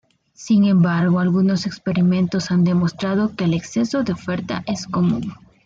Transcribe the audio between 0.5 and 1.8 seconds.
embargo, algunos